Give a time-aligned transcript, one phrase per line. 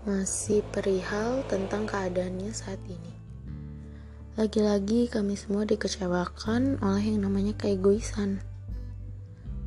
[0.00, 3.12] masih perihal tentang keadaannya saat ini.
[4.40, 8.40] Lagi-lagi kami semua dikecewakan oleh yang namanya keegoisan.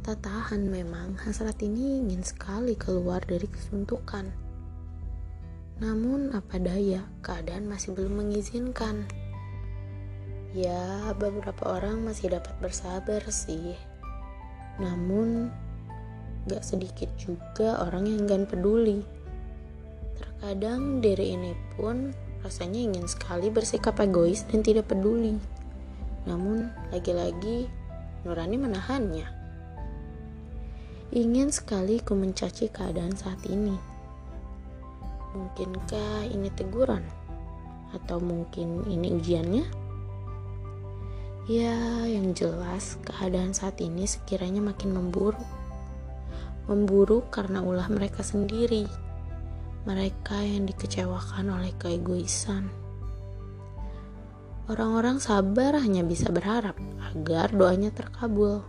[0.01, 4.33] Tak tahan memang, hasrat ini ingin sekali keluar dari kesuntukan.
[5.77, 9.05] Namun apa daya, keadaan masih belum mengizinkan.
[10.57, 13.77] Ya, beberapa orang masih dapat bersabar sih.
[14.81, 15.53] Namun,
[16.49, 19.22] gak sedikit juga orang yang enggan peduli.
[20.43, 22.11] Terkadang diri ini pun
[22.43, 25.39] rasanya ingin sekali bersikap egois dan tidak peduli.
[26.27, 27.71] Namun, lagi-lagi
[28.27, 29.23] Nurani menahannya.
[31.15, 33.71] Ingin sekali ku mencaci keadaan saat ini.
[35.31, 37.07] Mungkinkah ini teguran?
[37.95, 39.63] Atau mungkin ini ujiannya?
[41.47, 45.47] Ya, yang jelas keadaan saat ini sekiranya makin memburuk.
[46.67, 49.02] Memburuk karena ulah mereka sendiri
[49.83, 52.71] mereka yang dikecewakan oleh keegoisan.
[54.71, 56.79] Orang-orang sabar hanya bisa berharap
[57.11, 58.63] agar doanya terkabul.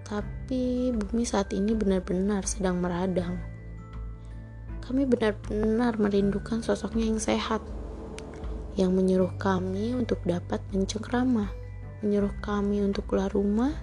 [0.00, 3.36] Tapi bumi saat ini benar-benar sedang meradang.
[4.80, 7.60] Kami benar-benar merindukan sosoknya yang sehat,
[8.80, 11.52] yang menyuruh kami untuk dapat mencengkrama,
[12.00, 13.76] menyuruh kami untuk keluar rumah,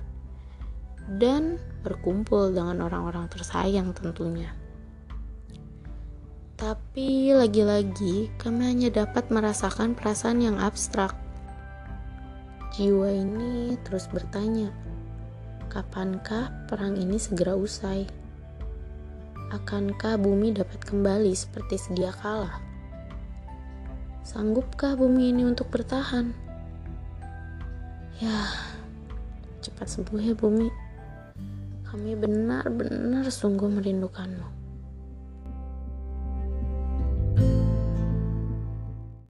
[1.22, 4.54] dan berkumpul dengan orang-orang tersayang tentunya.
[6.62, 11.18] Tapi lagi-lagi kami hanya dapat merasakan perasaan yang abstrak.
[12.78, 14.70] Jiwa ini terus bertanya,
[15.74, 18.06] kapankah perang ini segera usai?
[19.50, 22.62] Akankah bumi dapat kembali seperti sedia kala?
[24.22, 26.30] Sanggupkah bumi ini untuk bertahan?
[28.22, 28.38] Ya,
[29.66, 30.70] cepat sembuh ya bumi.
[31.90, 34.61] Kami benar-benar sungguh merindukanmu.